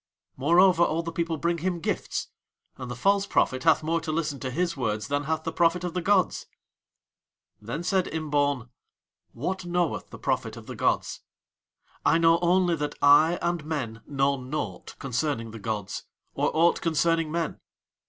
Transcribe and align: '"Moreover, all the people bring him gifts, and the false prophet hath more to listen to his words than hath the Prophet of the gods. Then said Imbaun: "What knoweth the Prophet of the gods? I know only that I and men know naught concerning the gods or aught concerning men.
'"Moreover, 0.35 0.81
all 0.81 1.03
the 1.03 1.11
people 1.11 1.37
bring 1.37 1.59
him 1.59 1.79
gifts, 1.79 2.29
and 2.75 2.89
the 2.89 2.95
false 2.95 3.27
prophet 3.27 3.65
hath 3.65 3.83
more 3.83 4.01
to 4.01 4.11
listen 4.11 4.39
to 4.39 4.49
his 4.49 4.75
words 4.75 5.09
than 5.09 5.25
hath 5.25 5.43
the 5.43 5.51
Prophet 5.51 5.83
of 5.83 5.93
the 5.93 6.01
gods. 6.01 6.47
Then 7.61 7.83
said 7.83 8.07
Imbaun: 8.07 8.71
"What 9.33 9.63
knoweth 9.63 10.09
the 10.09 10.17
Prophet 10.17 10.57
of 10.57 10.65
the 10.65 10.75
gods? 10.75 11.21
I 12.03 12.17
know 12.17 12.39
only 12.41 12.75
that 12.77 12.95
I 12.99 13.37
and 13.43 13.63
men 13.63 14.01
know 14.07 14.37
naught 14.41 14.95
concerning 14.97 15.51
the 15.51 15.59
gods 15.59 16.05
or 16.33 16.49
aught 16.51 16.81
concerning 16.81 17.31
men. 17.31 17.59